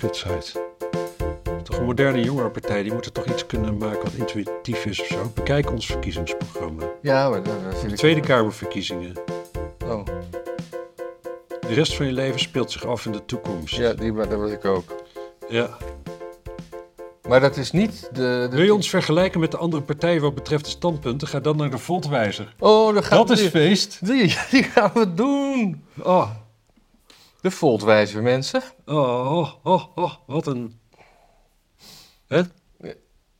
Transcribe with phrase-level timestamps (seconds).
[0.00, 0.68] kutsite.
[1.62, 5.06] Toch een moderne jongerenpartij, die moet er toch iets kunnen maken wat intuïtief is of
[5.06, 5.30] zo.
[5.34, 6.84] Bekijk ons verkiezingsprogramma.
[7.02, 7.98] Ja, maar dat, dat vind ik...
[7.98, 9.12] Tweede Kamerverkiezingen.
[9.84, 10.04] Oh,
[11.60, 13.76] De rest van je leven speelt zich af in de toekomst.
[13.76, 14.94] ja, die, maar dat was ik ook.
[15.48, 15.68] Ja.
[17.28, 18.46] Maar dat is niet de...
[18.50, 21.28] de Wil je ons vergelijken met de andere partijen wat betreft de standpunten?
[21.28, 22.54] Ga dan naar de Voltwijzer.
[22.58, 24.06] Oh, dan gaan Dat is feest.
[24.06, 25.84] Die, die gaan we doen.
[26.02, 26.30] Oh,
[27.40, 28.62] De Voltwijzer, mensen.
[28.86, 30.78] oh, oh, oh, oh, wat een...
[32.26, 32.42] Hè?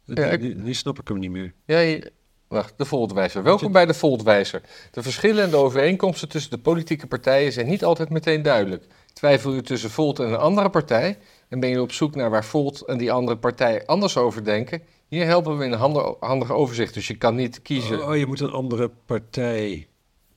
[0.04, 1.54] Ja, ik- die snap ik hem niet meer.
[1.64, 2.12] Ja, je-
[2.48, 3.42] wacht, de Voltwijzer.
[3.42, 4.62] Welkom bij de Voltwijzer.
[4.90, 8.84] De verschillen en de overeenkomsten tussen de politieke partijen zijn niet altijd meteen duidelijk.
[9.12, 12.44] Twijfel je tussen Volt en een andere partij en ben je op zoek naar waar
[12.44, 14.82] Volt en die andere partij anders over denken?
[15.08, 15.78] Hier helpen we in een
[16.20, 18.06] handig, overzicht, dus je kan niet kiezen.
[18.08, 19.88] Oh, je moet een andere partij.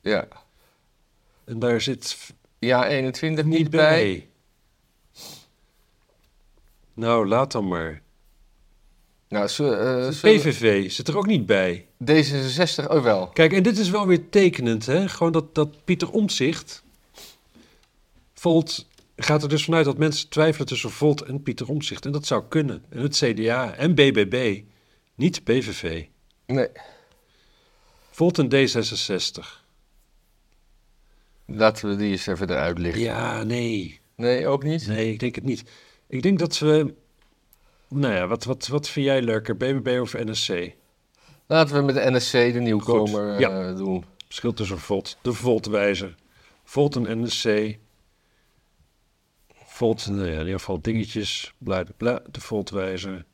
[0.02, 0.28] Ja,
[1.46, 2.34] En daar zit
[2.64, 3.80] ja 21 niet, niet bij.
[3.90, 4.28] bij.
[6.94, 8.02] Nou, laat dan maar.
[9.28, 11.88] Nou, ze, eh, PVV zit er ook niet bij.
[12.12, 13.28] D66, oh wel.
[13.28, 15.08] Kijk, en dit is wel weer tekenend, hè?
[15.10, 16.84] Gewoon dat, dat Pieter Omtzigt...
[18.34, 22.06] Volt gaat er dus vanuit dat mensen twijfelen tussen Volt en Pieter Omtzigt.
[22.06, 22.84] En dat zou kunnen.
[22.90, 24.62] En het CDA en BBB,
[25.16, 26.06] niet PVV.
[26.46, 26.68] Nee,
[28.12, 29.63] Volt en D66.
[31.46, 33.02] Laten we die eens even eruit lichten.
[33.02, 34.00] Ja, nee.
[34.16, 34.88] Nee, ook niet?
[34.88, 35.64] Nee, ik denk het niet.
[36.08, 36.94] Ik denk dat we...
[37.88, 40.72] Nou ja, wat, wat, wat vind jij leuker, BBB of NSC?
[41.48, 43.68] Laten we met de NSC de nieuwkomer Goed, ja.
[43.70, 44.06] eh, doen.
[44.26, 46.16] Verschil tussen Volt, de Voltwijzer.
[46.64, 47.78] Volt en NSC.
[49.66, 53.26] Volt, nou ja, in ieder geval dingetjes, bla bla, de Voltwijzer.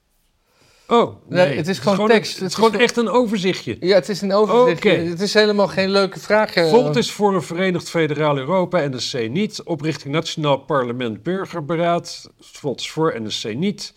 [0.89, 2.31] Oh, nee, Nee, het is gewoon tekst.
[2.31, 3.77] Het Het is gewoon echt een overzichtje.
[3.79, 4.77] Ja, het is een overzicht.
[4.85, 4.89] Oké.
[4.89, 6.53] Het is helemaal geen leuke vraag.
[6.53, 6.69] eh.
[6.69, 9.63] Volt is voor een verenigd federaal Europa, NSC niet.
[9.63, 13.93] Oprichting Nationaal Parlement Burgerberaad, Volt is voor, NSC niet.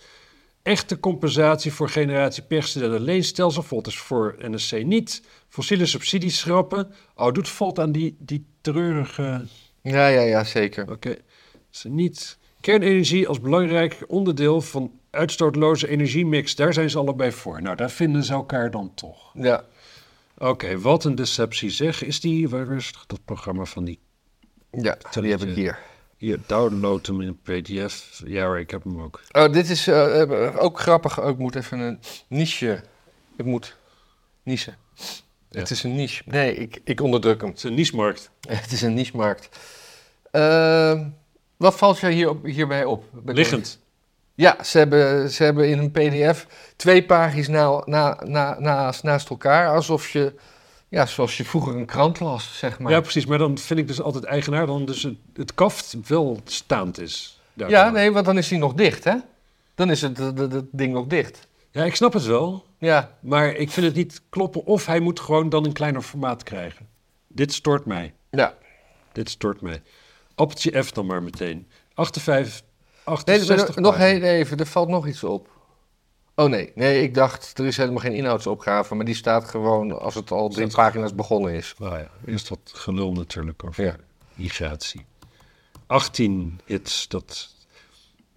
[0.62, 5.22] Echte compensatie voor generatie percedelle leenstelsel, Volt is voor, NSC niet.
[5.48, 6.94] Fossiele subsidies schrappen.
[7.16, 9.44] Oh, doet Volt aan die, die treurige...
[9.82, 10.90] Ja, ja, ja, zeker.
[10.90, 11.16] Oké,
[11.70, 12.38] ze niet.
[12.60, 17.62] Kernenergie als belangrijk onderdeel van uitstootloze energiemix, daar zijn ze allebei voor.
[17.62, 19.30] Nou, daar vinden ze elkaar dan toch.
[19.34, 19.64] Ja.
[20.38, 22.04] Oké, wat een deceptie zeg.
[22.04, 23.98] Is die, waar is dat programma van die?
[24.70, 25.78] Ja, die heb ik hier.
[26.16, 28.22] Hier, download hem in pdf.
[28.26, 29.20] Ja ik heb hem ook.
[29.32, 31.20] Oh, dit is eh, eh, ook grappig.
[31.20, 31.98] Oh, ik moet even een
[32.28, 32.82] niche.
[33.36, 33.76] Ik moet.
[34.42, 35.60] Ja.
[35.60, 36.22] Het is een niche.
[36.26, 37.50] Nee, ik, ik onderdruk hem.
[37.50, 38.30] Het is een niche-markt.
[38.48, 39.48] Het is een niche-markt.
[40.30, 41.08] Ehm,
[41.56, 43.04] wat valt jou hier op, hierbij op?
[43.24, 43.81] Liggend.
[44.34, 49.30] Ja, ze hebben, ze hebben in een pdf twee pagina's na, na, na, naast, naast
[49.30, 49.68] elkaar.
[49.74, 50.34] Alsof je,
[50.88, 52.92] ja, zoals je vroeger een krant las, zeg maar.
[52.92, 53.26] Ja, precies.
[53.26, 57.40] Maar dan vind ik dus altijd eigenaar dan dus het, het kaft wel staand is.
[57.54, 59.14] Ja, nee, want dan is hij nog dicht, hè?
[59.74, 61.46] Dan is het, het, het- het ding nog dicht.
[61.70, 62.64] Ja, ik snap het wel.
[62.78, 64.64] Ja, Maar ik vind het niet kloppen.
[64.64, 66.88] Of hij moet gewoon dan een kleiner formaat krijgen.
[67.28, 68.14] Dit stoort mij.
[68.30, 68.54] ja.
[69.12, 69.82] Dit stoort mij.
[70.34, 71.66] Appeltje F dan maar meteen.
[71.94, 72.71] 58, Nee,
[73.04, 75.48] 68 maar nog heel even, er valt nog iets op.
[76.34, 80.14] Oh nee, nee, ik dacht, er is helemaal geen inhoudsopgave, maar die staat gewoon als
[80.14, 81.74] het al drie pagina's begonnen is.
[81.78, 83.96] Nou ja, eerst wat gelul natuurlijk over Ja.
[84.34, 85.04] migratie.
[85.86, 87.54] 18 hits, dat...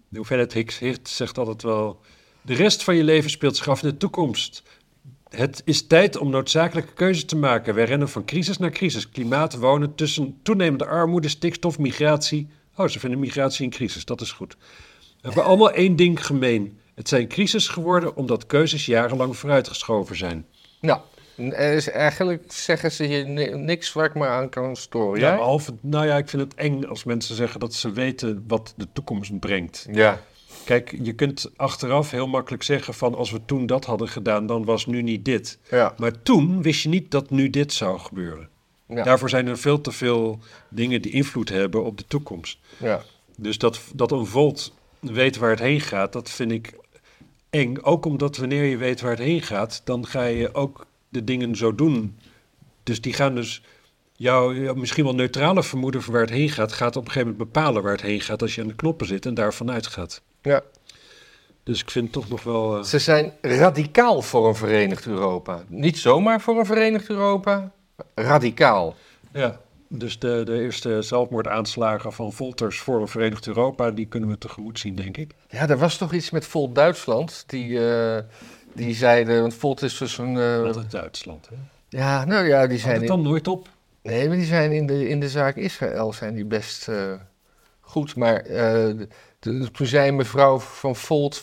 [0.08, 2.00] De hoeveelheid hits, hits zegt altijd wel...
[2.42, 4.62] De rest van je leven speelt zich af in de toekomst.
[5.28, 7.74] Het is tijd om noodzakelijke keuzes te maken.
[7.74, 9.08] Wij rennen van crisis naar crisis.
[9.08, 12.48] Klimaat, wonen, tussen toenemende armoede, stikstof, migratie.
[12.76, 14.56] Oh, ze vinden migratie een crisis, dat is goed.
[14.98, 16.78] We hebben allemaal één ding gemeen.
[16.94, 20.46] Het zijn crisis geworden omdat keuzes jarenlang vooruitgeschoven zijn.
[20.80, 21.00] Nou,
[21.36, 25.20] er is eigenlijk, zeggen ze hier ni- niks waar ik me aan kan storen.
[25.20, 28.74] Ja, behalve, nou ja, ik vind het eng als mensen zeggen dat ze weten wat
[28.76, 29.86] de toekomst brengt.
[29.92, 30.20] Ja.
[30.64, 34.64] Kijk, je kunt achteraf heel makkelijk zeggen van als we toen dat hadden gedaan, dan
[34.64, 35.58] was nu niet dit.
[35.70, 35.94] Ja.
[35.96, 38.48] Maar toen wist je niet dat nu dit zou gebeuren.
[38.88, 39.02] Ja.
[39.02, 40.38] Daarvoor zijn er veel te veel
[40.68, 42.58] dingen die invloed hebben op de toekomst.
[42.76, 43.02] ja.
[43.38, 46.74] Dus dat, dat een volt weet waar het heen gaat, dat vind ik
[47.50, 47.76] eng.
[47.82, 51.56] Ook omdat wanneer je weet waar het heen gaat, dan ga je ook de dingen
[51.56, 52.18] zo doen.
[52.82, 53.62] Dus die gaan dus
[54.12, 57.52] jouw misschien wel neutrale vermoeden voor waar het heen gaat, gaat op een gegeven moment
[57.52, 60.22] bepalen waar het heen gaat als je aan de knoppen zit en daarvan uitgaat.
[60.42, 60.62] ja.
[61.62, 62.76] Dus ik vind het toch nog wel.
[62.76, 65.64] eh, Ze zijn radicaal voor een verenigd Europa.
[65.68, 67.72] Niet zomaar voor een verenigd Europa,
[68.14, 68.94] radicaal.
[69.32, 69.60] ja.
[69.88, 74.78] Dus de, de eerste zelfmoordaanslagen van Volters voor een Verenigd Europa, die kunnen we tegemoet
[74.78, 75.34] zien, denk ik.
[75.48, 78.22] Ja, er was toch iets met Volt Duitsland, die, eh,
[78.74, 80.36] die zeiden, want Volt is dus een...
[80.64, 81.48] Altijd Duitsland.
[81.48, 81.54] Hè?
[81.98, 82.92] ja, nou ja, die Had zijn...
[82.94, 83.68] het In, dan nooit op?
[84.02, 87.12] nee, maar die zijn in de, in de zaak Israël zijn die best eh,
[87.80, 88.96] goed, maar er
[89.38, 91.42] de- toen zei mevrouw van Volt,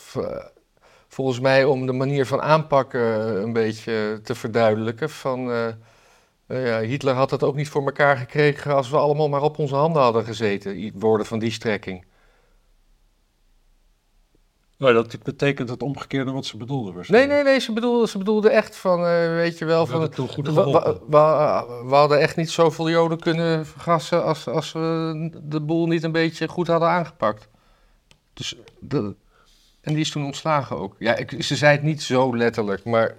[1.08, 5.52] volgens mij om de manier van aanpakken een beetje te verduidelijken, van
[6.48, 9.76] eh, Hitler had het ook niet voor elkaar gekregen als we allemaal maar op onze
[9.76, 10.92] handen hadden gezeten.
[11.00, 12.06] Woorden van die strekking.
[14.78, 16.86] Nou, dat betekent het omgekeerde wat ze bedoelden.
[16.86, 17.34] Nee, waarschijnlijk.
[17.34, 20.00] nee, nee, ze bedoelde, ze bedoelde echt van, eh, weet je wel, We van...
[20.00, 20.94] hadden toen goed We, we, geholpen.
[21.10, 26.04] we- we hadden echt niet zoveel Joden kunnen vergassen als, als we de boel niet
[26.04, 27.48] een beetje goed hadden aangepakt.
[28.34, 29.16] Dus de,
[29.82, 30.96] en die is toen ontslagen ook.
[31.00, 33.16] Ja, ik, ze zei het niet zo letterlijk, maar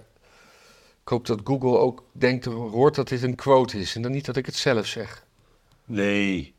[1.05, 4.25] ik hoop dat Google ook denkt, hoort dat dit een quote is en dan niet
[4.25, 5.25] dat ik het zelf zeg.
[5.85, 6.53] Nee,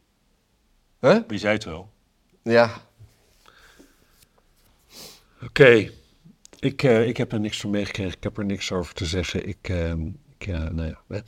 [1.01, 1.19] Huh?
[1.27, 1.91] wie zei het wel?
[2.43, 2.81] Ja,
[5.43, 5.91] Oké,
[6.59, 8.13] ik, eh, ik heb er niks van meegekregen.
[8.17, 9.49] Ik heb er niks over te zeggen.
[9.49, 10.07] Ik, ehm,
[10.39, 11.23] ik nou ja.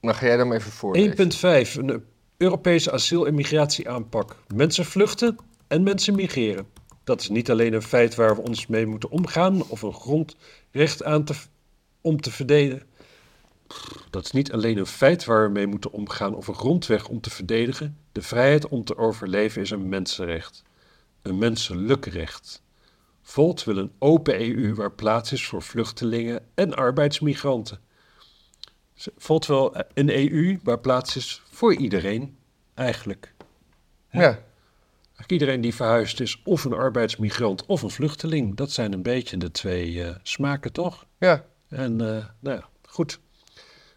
[0.00, 0.96] dan ga jij dan maar even voor.
[0.96, 1.74] 1.5.
[1.76, 2.04] Een
[2.36, 4.36] Europese asiel- en migratieaanpak.
[4.54, 5.36] Mensen vluchten
[5.68, 6.66] en mensen migreren.
[7.04, 11.04] Dat is niet alleen een feit waar we ons mee moeten omgaan of een grondrecht
[11.04, 11.34] aan te,
[12.02, 12.86] om te verdedigen.
[14.10, 17.20] Dat is niet alleen een feit waar we mee moeten omgaan of een grondweg om
[17.20, 17.96] te verdedigen.
[18.12, 20.62] De vrijheid om te overleven is een mensenrecht.
[21.22, 22.62] Een menselijk recht.
[23.22, 27.80] Volt wil een open EU waar plaats is voor vluchtelingen en arbeidsmigranten.
[29.16, 32.36] Volt wel een EU waar plaats is voor iedereen,
[32.74, 33.34] eigenlijk.
[34.10, 34.42] Ja,
[35.22, 38.56] Eigenlijk Iedereen die verhuisd is, of een arbeidsmigrant of een vluchteling.
[38.56, 41.06] Dat zijn een beetje de twee eh, smaken, toch?
[41.18, 41.44] ja.
[41.72, 43.20] En eh, nou ja, goed.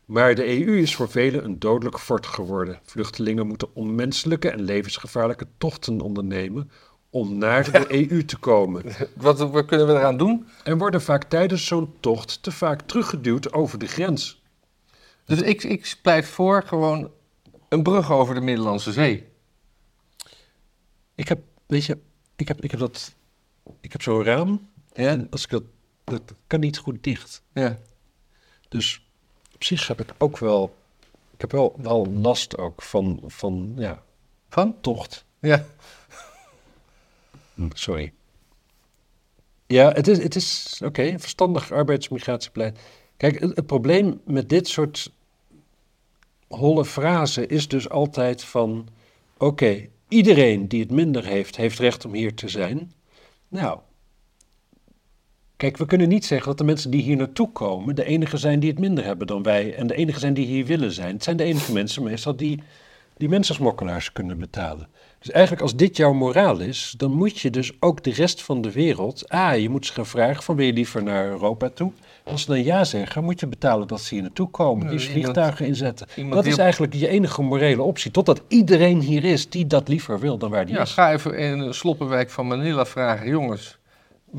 [0.06, 2.80] Maar de EU is voor velen een dodelijk fort geworden.
[2.84, 6.72] Vluchtelingen moeten onmenselijke en levensgevaarlijke tochten ondernemen
[7.10, 8.84] om naar de EU te komen.
[9.16, 10.48] Wat, wat kunnen we eraan doen?
[10.64, 14.44] En worden vaak tijdens zo'n tocht te vaak teruggeduwd over de grens.
[15.26, 17.12] Dus ik, ik pleit voor gewoon
[17.70, 19.28] een brug over de Middellandse Zee.
[21.16, 21.98] Ik heb, weet je,
[22.36, 23.16] ik heb, ik heb dat,
[23.82, 24.70] ik heb zo'n raam.
[24.94, 25.64] En als ik dat,
[26.06, 27.44] dat kan niet goed dicht.
[27.54, 27.80] Ja.
[28.70, 29.08] Dus
[29.54, 30.76] op zich heb ik ook wel,
[31.34, 34.04] ik heb wel, wel last ook van, van, ja,
[34.50, 34.76] Van?
[34.82, 35.26] tocht.
[35.40, 35.66] Ja.
[37.54, 38.14] Hm, Sorry.
[39.68, 42.80] Ja, het is, het is oké, verstandig arbeidsmigratiebeleid.
[43.18, 45.12] Kijk, het, het probleem met dit soort
[46.48, 48.88] holle frazen is dus altijd van...
[49.38, 52.94] Oké, iedereen die het minder heeft, heeft recht om hier te zijn.
[53.48, 53.80] Nou,
[55.58, 57.96] kijk, we kunnen niet zeggen dat de mensen die hier naartoe komen...
[57.96, 59.76] de enige zijn die het minder hebben dan wij...
[59.76, 61.14] en de enige zijn die hier willen zijn.
[61.14, 62.64] Het zijn de enige mensen meestal die,
[63.18, 64.88] die mensensmokkelaars kunnen betalen.
[65.20, 68.62] Dus eigenlijk als dit jouw moraal is, dan moet je dus ook de rest van
[68.62, 69.30] de wereld...
[69.30, 71.92] Ah, je moet ze gaan vragen van wil je liever naar Europa toe?
[72.24, 74.84] Als ze dan ja zeggen, moet je betalen dat ze hier naartoe komen.
[74.84, 76.08] Ja, Die iemand- vliegtuigen inzetten.
[76.30, 78.12] Dat is eigenlijk je enige morele optie.
[78.12, 80.92] Totdat iedereen hier is die dat liever wil dan waar die Ja, is.
[80.92, 83.28] ga even in een sloppenwijk van Manila vragen.
[83.30, 83.78] Jongens,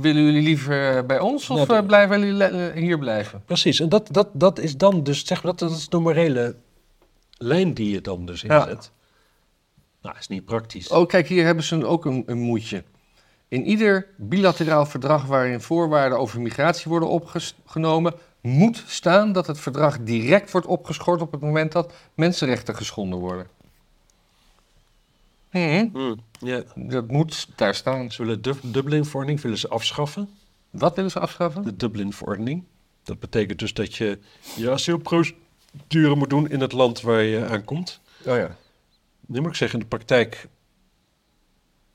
[0.00, 3.42] willen jullie liever bij ons of Nou, eh, blijven jullie eh, hier blijven?
[3.44, 6.56] Precies, en dat, dat, dat is dan dus, zeg maar, dat, dat is de morele
[7.38, 8.58] lijn die je dan dus Ja.
[8.58, 8.90] inzet.
[10.02, 10.88] Nou, is niet praktisch.
[10.88, 12.84] Oh, kijk, hier hebben ze ook een, een moedje.
[13.48, 19.98] In ieder bilateraal verdrag waarin voorwaarden over migratie worden opgenomen, moet staan dat het verdrag
[20.00, 23.46] direct wordt opgeschort op het moment dat mensenrechten geschonden worden.
[25.56, 26.62] Hm, Hmm, ja.
[26.74, 28.12] Dat moet daar staan.
[28.12, 30.28] Ze willen de Dublin-verordening willen ze afschaffen.
[30.70, 31.64] Wat willen ze afschaffen?
[31.64, 32.64] De Dublin-verordening.
[33.02, 34.18] Dat betekent dus dat je
[34.56, 38.00] je asielprocedure moet doen in het land waar je aankomt.
[38.26, 38.56] Oh ja.
[39.26, 40.48] Nu moet ik zeggen, in de praktijk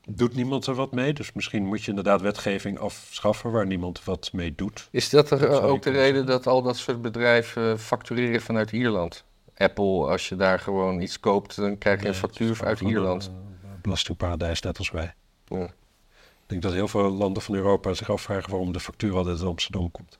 [0.07, 1.13] doet niemand er wat mee.
[1.13, 4.87] Dus misschien moet je inderdaad wetgeving afschaffen waar niemand wat mee doet.
[4.91, 8.71] Is dat er, Dat eh, ook de reden dat al dat soort bedrijven factureren vanuit
[8.71, 9.23] Ierland?
[9.57, 13.25] Apple, als je daar gewoon iets koopt, dan krijg je een factuur uit Ierland.
[13.25, 13.50] Een
[13.81, 15.13] belastingparadijs, net als wij.
[15.47, 15.63] Ja.
[15.63, 19.47] Ik denk dat heel veel landen van Europa zich afvragen waarom de factuur altijd uit
[19.47, 20.19] Amsterdam komt.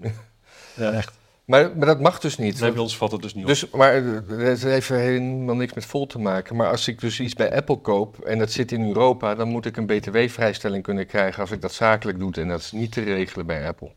[0.76, 1.18] Ja, echt.
[1.44, 2.60] Maar, maar dat mag dus niet.
[2.60, 3.48] Nee, bij ons valt het dus niet op.
[3.48, 6.56] Dus, maar eh, het heeft helemaal niks met vol te maken.
[6.56, 9.66] Maar als ik dus iets bij Apple koop en dat zit in Europa, dan moet
[9.66, 12.32] ik een btw-vrijstelling kunnen krijgen als ik dat zakelijk doe.
[12.32, 13.90] En dat is niet te regelen bij Apple.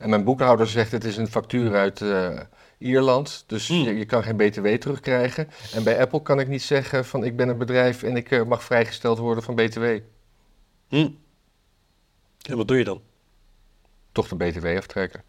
[0.00, 2.40] En mijn boekhouder zegt het is een factuur uit eh,
[2.78, 3.82] Ierland, dus Hmm.
[3.82, 5.48] je, je kan geen btw terugkrijgen.
[5.74, 8.44] En bij Apple kan ik niet zeggen van ik ben een bedrijf en ik eh,
[8.44, 9.84] mag vrijgesteld worden van btw.
[10.88, 11.08] Hm.
[12.48, 13.02] En wat doe je dan?
[14.12, 15.22] Toch de btw aftrekken.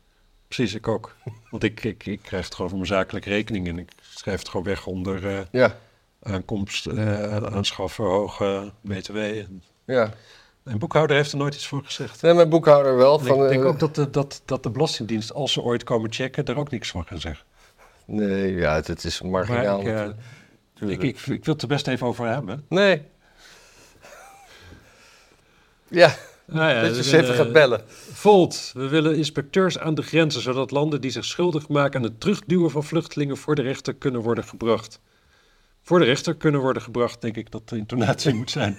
[0.47, 1.15] Precies, ik ook.
[1.51, 4.49] Want ik, ik, ik krijg het gewoon van mijn zakelijke rekening en ik schrijf het
[4.49, 5.77] gewoon weg onder eh, Ja,
[6.21, 6.89] aankomst,
[7.43, 9.17] aanschaffen, hoge btw.
[9.17, 10.13] En ja.
[10.63, 12.21] Mijn boekhouder heeft er nooit iets voor gezegd.
[12.21, 13.19] Nee, mijn boekhouder wel.
[13.19, 15.83] En Van, ik denk eh, ook dat de, dat, dat de Belastingdienst, als ze ooit
[15.83, 17.45] komen checken, daar ook niks van gaan zeggen.
[18.05, 19.81] Nee, ja, het, het is marginaal.
[19.81, 20.15] Maar ik,
[20.79, 20.89] eh.
[20.89, 22.65] Ik, ik, ik wil het er best even over hebben.
[22.69, 23.01] Nee.
[25.87, 26.15] Ja,
[26.45, 27.81] Nou ja, dat je we ze even willen- gaat bellen.
[28.11, 32.19] Volt, we willen inspecteurs aan de grenzen, zodat landen die zich schuldig maken aan het
[32.19, 34.99] terugduwen van vluchtelingen voor de rechter kunnen worden gebracht.
[35.81, 38.77] Voor de rechter kunnen worden gebracht, denk ik dat de intonatie moet zijn.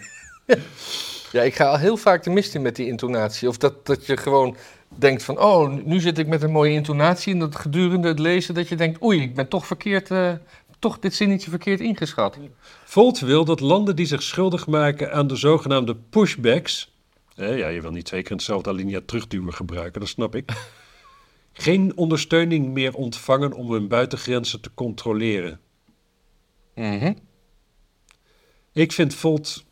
[1.33, 3.49] Ja, ik ga al heel vaak de mist in met die intonatie.
[3.49, 4.57] Of dat, dat je gewoon
[4.89, 7.33] denkt van, oh, nu zit ik met een mooie intonatie.
[7.33, 10.33] En dat gedurende het lezen dat je denkt, oei, ik ben toch verkeerd, eh,
[10.79, 12.39] toch dit zinnetje verkeerd ingeschat.
[12.85, 16.93] Volt wil dat landen die zich schuldig maken aan de zogenaamde pushbacks.
[17.35, 20.53] Ja, je wil niet twee keer in hetzelfde alinea terugduwen gebruiken, dat snap ik.
[21.53, 25.61] geen ondersteuning meer ontvangen om hun buitengrenzen te controleren.
[26.75, 27.13] Mhm.
[28.73, 29.65] Ik vind Volt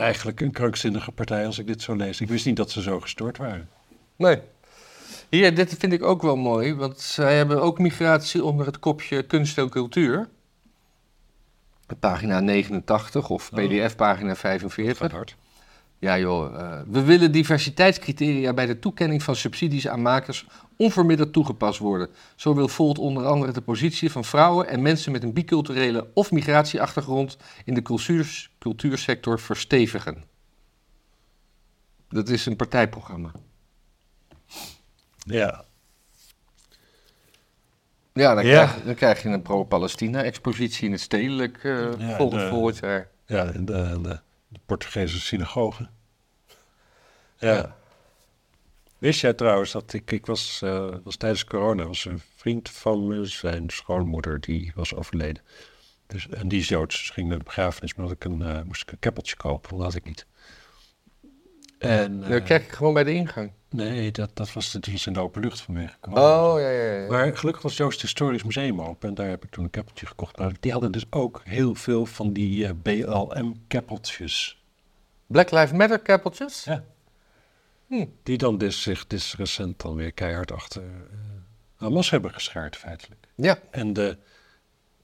[0.00, 2.20] eigenlijk een krankzinnige partij als ik dit zo lees.
[2.20, 3.68] Ik wist niet dat ze zo gestoord waren.
[4.16, 4.40] Nee.
[5.28, 9.22] Hier, dit vind ik ook wel mooi, want zij hebben ook migratie onder het kopje
[9.22, 10.28] kunst en cultuur.
[12.00, 13.58] Pagina 89 of Oh.
[13.58, 14.98] pdf-pagina 45.
[14.98, 15.36] Gaat hard.
[16.00, 21.78] Ja joh, eh, we willen diversiteitscriteria bij de toekenning van subsidies aan makers onverminderd toegepast
[21.78, 22.08] worden.
[22.36, 26.30] Zo wil Volt onder andere de positie van vrouwen en mensen met een biculturele of
[26.32, 30.24] migratieachtergrond in de cultuurs- cultuursector verstevigen.
[32.08, 33.32] Dat is een partijprogramma.
[35.16, 35.64] Ja.
[38.12, 38.64] Ja, dan, Ja.
[38.66, 43.08] Krijg, dan krijg je een pro-Palestina-expositie in het stedelijk Ja, de- volgend jaar.
[43.26, 44.20] Ja, de, de, de
[44.70, 45.88] Portugese synagoge.
[47.38, 47.54] Ja.
[47.54, 47.76] Ja.
[48.98, 53.06] Wist jij trouwens dat ik, ik was, eh, was tijdens corona, was een vriend van
[53.06, 55.42] me, zijn schoonmoeder, die was overleden.
[56.06, 58.82] Dus, en die is Joods, dus ging naar de begrafenis, maar ik een, eh, moest
[58.82, 60.26] ik een keppeltje kopen, dat had ik niet.
[61.78, 63.52] En, Dan eh, krijg ik gewoon bij de ingang.
[63.68, 66.52] nee, dat, dat was, dat was in de open lucht vanwege corona.
[66.52, 67.10] Oh, ja, ja, ja.
[67.10, 70.38] Maar gelukkig was Joost Historisch Museum open en daar heb ik toen een keppeltje gekocht.
[70.38, 74.59] Maar die hadden dus ook heel veel van die BLM-keppeltjes.
[75.30, 76.64] Black Lives Matter keppeltjes?
[76.64, 76.84] Ja.
[77.86, 78.06] Hm.
[78.22, 80.88] Die dan dus zich dus recent dan weer keihard achter eh,
[81.76, 83.26] Hamas hebben geschaard feitelijk.
[83.34, 83.58] Ja.
[83.70, 84.16] En de,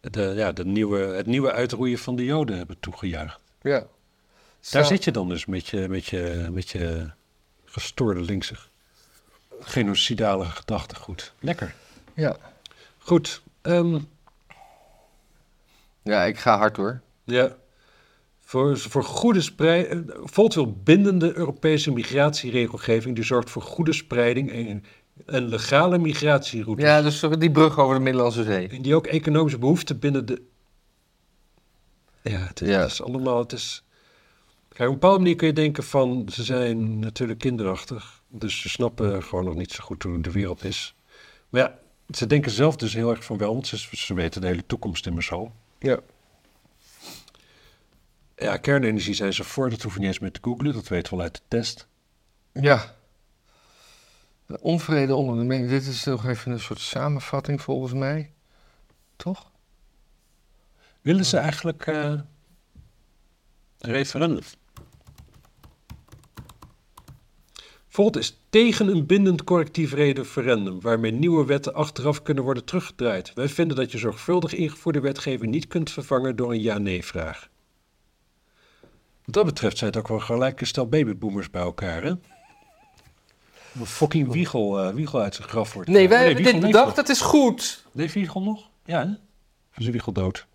[0.01, 3.41] de, ja, de nieuwe, het nieuwe uitroeien van de Joden hebben toegejuicht.
[3.63, 3.87] ja.
[4.71, 7.11] Daar Zo- zit je dan dus met je, met je, met je
[7.65, 8.55] gestoorde linkse
[9.61, 11.33] genocidale gedachtegoed.
[11.41, 11.75] Lekker.
[12.15, 12.37] Ja.
[12.99, 13.43] Goed.
[13.63, 13.99] ehm,
[16.03, 17.01] ja, ik ga hard hoor.
[17.25, 17.57] Ja.
[18.49, 20.13] Voor, voor goede spreiding.
[20.23, 24.85] Volt wil bindende Europese migratieregelgeving die zorgt voor goede spreiding en,
[25.27, 26.85] en legale migratieroutes.
[26.85, 28.69] Ja, dus die brug over de Middellandse Zee.
[28.69, 30.43] En die ook economische behoeften binnen de.
[32.23, 32.81] Ja, het is, Ja.
[32.81, 33.39] het is allemaal.
[33.39, 33.85] Het is...
[34.69, 36.29] Kijk, op een bepaalde manier kun je denken van.
[36.33, 38.23] Ze zijn natuurlijk kinderachtig.
[38.29, 40.95] Dus ze snappen gewoon nog niet zo goed hoe de wereld is.
[41.49, 41.79] Maar ja,
[42.11, 45.07] ze denken zelf dus heel erg van wel, want ze, ze weten de hele toekomst
[45.07, 45.53] immers al.
[45.79, 45.99] Ja.
[48.37, 51.13] Ja, kernenergie zijn ze voor, dat hoef je niet eens meer te googlen, dat weten
[51.13, 51.89] we al uit de test.
[52.53, 52.95] Ja.
[54.47, 55.69] De onvrede onder de mensen.
[55.69, 58.33] Dit is nog even een soort samenvatting volgens mij.
[59.17, 59.51] Toch?
[61.01, 62.27] Willen ze eigenlijk een
[63.79, 64.43] referendum?
[67.89, 73.35] Volt is tegen een bindend correctief referendum, waarmee nieuwe wetten achteraf kunnen worden teruggedraaid.
[73.35, 77.49] Wij vinden dat je zorgvuldig ingevoerde wetgeving niet kunt vervangen door een ja-nee-vraag.
[79.27, 82.09] Wat dat betreft zijn het ook wel gelijk een stel babyboomers bij elkaar, hè?
[83.81, 85.89] Een fucking Wiegel, eh, Wiegel uit zijn graf wordt.
[85.89, 86.97] Nee, wij Oh, hebben dit bedacht.
[86.97, 87.85] Het is goed.
[87.93, 88.69] Leeft Wiegel nog?
[88.85, 89.11] Ja, hè?
[89.71, 90.47] Of is Wiegel dood?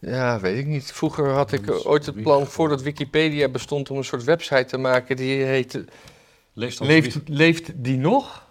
[0.00, 0.92] Ja, weet ik niet.
[0.92, 4.64] Vroeger had ik Dat eh, ooit het plan, voordat Wikipedia bestond, om een soort website
[4.64, 5.84] te maken die heette...
[6.52, 8.46] Leeft, dan Leeft, leeft die nog?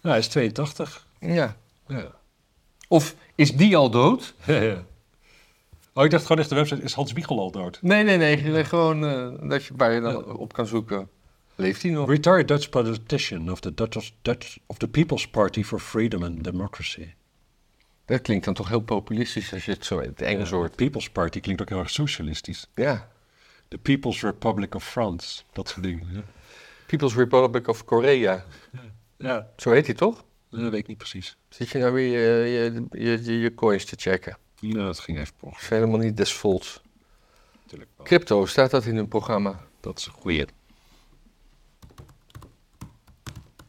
[0.00, 1.06] Ja, hij is 82.
[1.20, 1.56] Ja.
[1.86, 2.06] Ja.
[2.88, 4.34] Of is die al dood?
[4.46, 4.84] ja, ja.
[5.94, 7.78] Oh, ik dacht gewoon echt de website, is Hans Wiegel al dood?
[7.82, 8.36] Nee, nee, nee.
[8.36, 11.08] nee, Gewoon eh, dat je, waar je dan op kan zoeken.
[11.54, 12.08] Leeft die nog?
[12.08, 17.14] Retired Dutch politician of the, Dutch, Dutch, of the People's Party for Freedom and Democracy.
[18.04, 20.76] Dat klinkt dan toch heel populistisch als je het zo het Engels Ja, hoort.
[20.76, 22.66] People's Party klinkt ook heel erg socialistisch.
[22.74, 23.08] Ja.
[23.68, 26.06] The People's Republic of France, dat soort dingen.
[26.12, 26.22] Ja,
[26.86, 28.44] People's Republic of Korea.
[29.18, 30.24] ja Zo heet hij toch?
[30.50, 31.36] dat weet ik niet precies.
[31.48, 34.36] Zit je nou weer je, je, je, je coins te checken?
[34.60, 36.80] Nou, dat ging even is helemaal niet des volks.
[37.62, 38.06] Natuurlijk wel.
[38.06, 39.60] Crypto, staat dat in hun programma?
[39.80, 40.46] Dat is een goeie.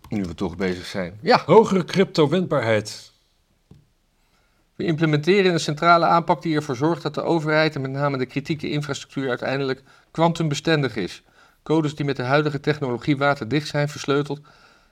[0.09, 1.19] Nu we toch bezig zijn.
[1.21, 3.11] Ja, Hogere crypto-wendbaarheid.
[4.75, 8.25] we implementeren een centrale aanpak die ervoor zorgt dat de overheid en met name de
[8.25, 11.23] kritieke infrastructuur uiteindelijk kwantumbestendig is.
[11.63, 14.41] Codes die met de huidige technologie waterdicht zijn versleuteld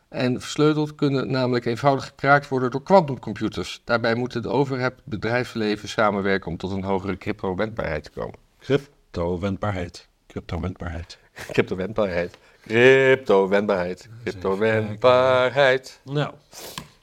[0.10, 3.82] en versleuteld kunnen namelijk eenvoudig gekraakt worden door kwantumcomputers.
[3.84, 8.36] Daarbij moeten de overheid en het bedrijfsleven samenwerken om tot een hogere crypto-wendbaarheid te komen.
[8.60, 10.08] Cryp- Crypto-wendbaarheid.
[10.28, 11.18] Crypto-wendbaarheid.
[11.34, 12.38] Crypto-wendbaarheid.
[12.62, 14.10] Crypto-wendbaarheid.
[14.24, 16.00] Crypto-wendbaarheid.
[16.04, 16.34] Nou,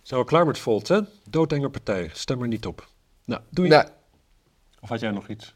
[0.02, 1.00] zijn we klaar met Volt, hè?
[1.30, 2.10] Doodenge partij.
[2.12, 2.86] Stem er niet op.
[3.24, 3.70] Nou, doe je.
[3.70, 3.88] Nou,
[4.80, 5.54] Of had jij nog iets?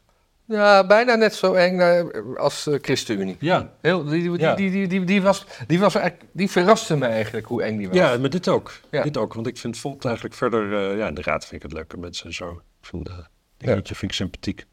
[0.51, 2.05] Ja, bijna net zo eng eh,
[2.37, 3.35] als eh, ChristenUnie.
[3.39, 3.73] Ja.
[3.81, 5.95] Heel, die, die, die, die, die, die was, die, was
[6.31, 7.97] die verraste me eigenlijk hoe eng die was.
[7.97, 8.79] Ja, maar dit ook.
[8.91, 9.03] Ja.
[9.03, 10.91] Dit ook, want ik vind Volt eigenlijk verder...
[10.91, 12.51] eh, ja, in de raad vind ik het leuke mensen en zo.
[12.51, 13.17] Ik vind uh,
[13.83, 14.65] vind ik sympathiek.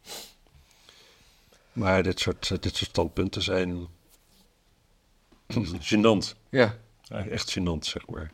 [1.73, 3.87] Maar dit soort, dit soort standpunten zijn...
[5.81, 6.35] gênant.
[6.49, 6.75] Ja.
[7.03, 8.31] Ja, Echt gênant, zeg maar.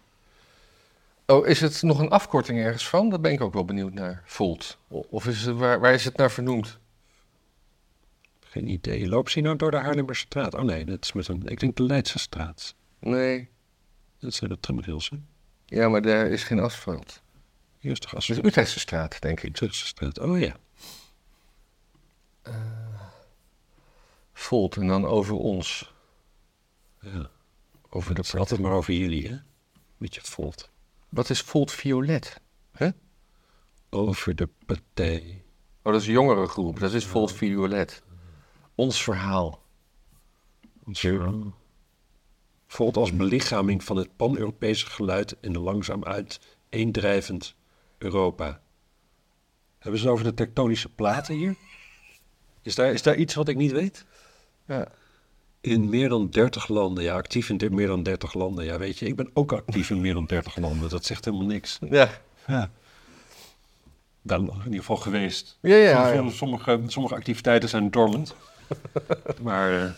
[1.26, 3.08] Oh, is het nog een afkorting ergens van?
[3.08, 4.22] Daar ben ik ook wel benieuwd naar.
[4.24, 4.78] Volt.
[4.88, 6.78] Of is het, waar, waar is het naar vernoemd?
[8.54, 9.08] Geen idee.
[9.08, 10.54] Loop ze nou door de Haarlemmerstraat?
[10.54, 11.46] Oh nee, dat is met een...
[11.46, 12.74] Ik denk de Leidse straat.
[13.00, 13.48] Nee.
[14.18, 15.16] Dat zijn de tramrails, hè?
[15.66, 17.22] Ja, maar daar is geen asfalt.
[17.78, 18.40] Hier is toch asfalt?
[18.40, 19.48] de Utrechtse straat, denk ik.
[19.48, 20.18] Utrechtse straat.
[20.18, 20.56] Oh ja.
[24.32, 25.92] Volt en dan over ons.
[27.00, 27.30] ja.
[27.90, 29.36] Over de Het altijd maar over jullie, hè?
[29.96, 30.70] Beetje Volt.
[31.08, 32.40] Wat is Volt Violet?
[33.90, 35.44] Over de partij.
[35.82, 36.80] Oh, dat is een jongere groep.
[36.80, 38.02] Dat is Volt Violet.
[38.74, 39.62] Ons verhaal.
[42.66, 47.54] Volt als belichaming van het pan-Europese geluid in een langzaam uiteendrijvend
[47.98, 48.60] Europa.
[49.78, 51.54] Hebben ze het over de tektonische platen hier?
[52.62, 54.04] Is daar, is daar iets wat ik niet weet?
[54.66, 54.88] Ja.
[55.60, 58.64] In meer dan 30 landen, ja, actief in de- meer dan 30 landen.
[58.64, 60.88] Ja, weet je, ik ben ook actief in meer dan 30 landen.
[60.88, 61.78] Dat zegt helemaal niks.
[61.90, 62.10] Ja.
[62.46, 62.70] Ja.
[64.22, 65.58] Daar in ieder geval geweest.
[65.60, 66.14] Ja, ja, ja.
[66.14, 68.34] Sommige, sommige, sommige activiteiten zijn dormant.
[69.42, 69.90] maar eh,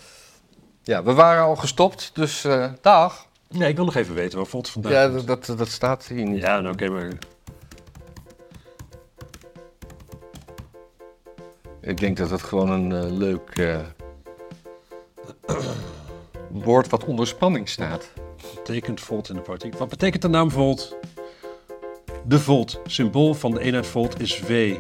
[0.83, 3.27] Ja, we waren al gestopt, dus eh, dag.
[3.49, 5.27] nee, ik wil nog even weten waar Volt vandaan Ja, komt.
[5.27, 6.41] dat, dat, dat staat hier niet.
[6.41, 7.13] Ja, nou oké, maar...
[11.81, 13.79] Ik denk dat het gewoon een eh, leuk
[16.49, 18.13] woord wat onder spanning staat.
[18.55, 19.75] betekent Volt in de politiek?
[19.75, 20.97] Wat betekent de naam Volt?
[22.25, 24.77] De Volt, symbool van de eenheid Volt, is V.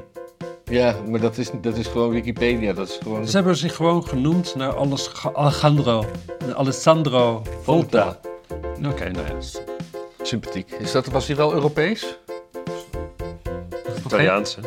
[0.70, 2.72] Ja, maar dat is, dat is gewoon Wikipedia.
[2.72, 3.28] Dat is gewoon...
[3.28, 6.04] Ze hebben zich gewoon genoemd naar alles, Alejandro.
[6.54, 8.18] Alessandro Volta.
[8.86, 9.34] Oké, nou ja.
[10.22, 10.70] Sympathiek.
[10.70, 12.18] Is dat, was hij wel Europees?
[14.04, 14.62] Italiaans, hè?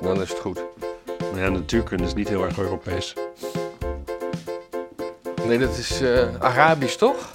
[0.00, 0.62] Dan is het goed.
[1.32, 3.14] Maar ja, natuurkunde is niet heel erg Europees.
[5.46, 7.30] Nee, dat is eh, Arabisch, toch?